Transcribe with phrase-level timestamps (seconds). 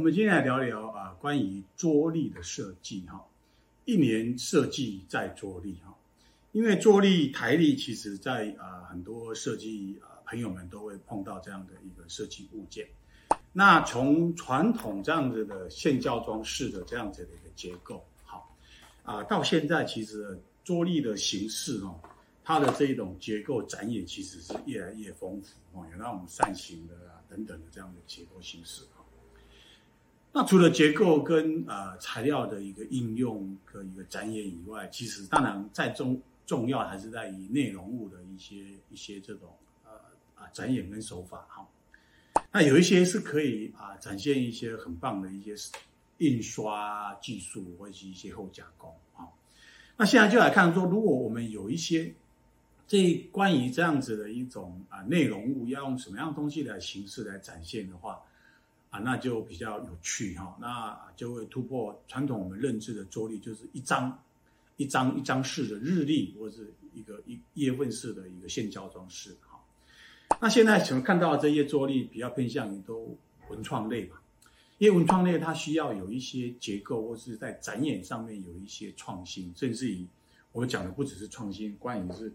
[0.00, 3.22] 我们今天来聊聊啊，关于桌历的设计哈。
[3.84, 5.94] 一年设计在桌历哈，
[6.52, 12.88] 因为桌历台历其实在啊很多设计啊朋友们都会碰到这样的一个设计物件。
[13.52, 18.56] 那从传统这样子的线胶装饰的这样子的一个结构，好
[19.04, 22.00] 啊，到现在其实桌历的形式哦。
[22.42, 28.99] 它的这一种结构展演其实是越来越丰富哦，有那种扇形的啊等等的这样的结构形式哈。
[30.32, 38.56] 那除了结构跟呃材料的一个应用和一个展演以外，其实当然在重重要还是在于内容物的一些
[38.90, 39.48] 一些这种
[39.84, 39.90] 呃
[40.36, 41.66] 啊展演跟手法哈。
[42.52, 45.54] 那有一些是可以啊展现一些很棒的一些
[46.18, 49.26] 印刷技术或者是一些后加工啊。
[49.96, 52.14] 那现在就来看说，如果我们有一些
[52.86, 58.20] 这关于这样子的一种啊内容物，要用什么样东西来形式来展现的话，
[58.90, 64.22] 啊，那就比较有趣哈，那就会突破传统我们认知的桌历，就是一张
[64.76, 69.58] 一张一张式的日历，或者是一个一月份式的一个线胶装饰哈。
[70.40, 73.16] 那现在请看到的这些桌历比较偏向于都
[73.48, 74.16] 文创类嘛，
[74.78, 80.06] 因为文创类它需要有一些结构，或是在展演上面有一些创新，甚至于
[80.52, 82.32] 我们讲的不只是创新，关于是。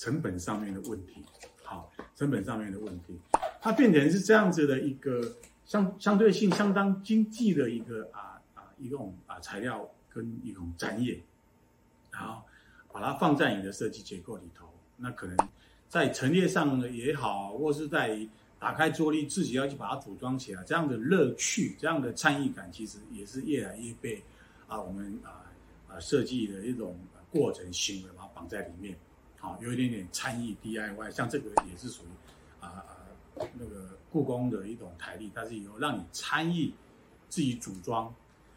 [0.00, 1.24] 成本上面的问题，
[1.64, 3.18] 好，成本上面的问题，
[3.60, 5.20] 它变成是这样子的一个
[5.68, 11.20] 相相对性相当经济的一个啊啊一种啊材料跟一种展演，
[12.10, 12.42] 然后
[12.90, 15.36] 把它放在你的设计结构里头，那可能
[15.88, 18.26] 在陈列上也好，或是在
[18.58, 24.20] 打开桌立自己要去把它组装起来，这样的乐趣，这样的参与感，其实也是越来越被
[24.66, 25.44] 啊我们啊
[25.86, 26.98] 啊设计的一种
[27.30, 28.96] 过程行为把它绑在里面。
[29.36, 32.06] 好，有一点点参与 DIY，像这个也是属于
[32.58, 32.96] 啊啊
[34.10, 36.72] 故宫的一种台历，它是有让你参与
[37.28, 38.14] 自己组装，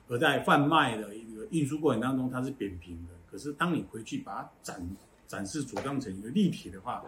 [0.08, 3.14] 而在贩卖的一个运输过程当中，它是扁平的。
[3.30, 4.90] 可是当你回去把它展
[5.28, 7.04] 展示组装成一个立体的话，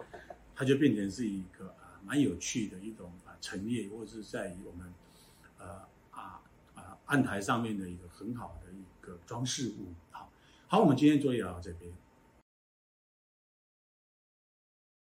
[0.54, 4.92] 它就变成是一个啊蛮有趣的一种啊陈列，或者是在于我们
[5.58, 6.40] 呃啊
[6.74, 9.92] 啊案台上面的一个很好的一个装饰物。
[10.10, 10.30] 好，
[10.66, 11.90] 好，我们今天作业聊到这边。